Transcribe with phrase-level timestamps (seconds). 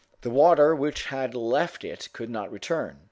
[0.21, 2.99] The water which had left it could not return.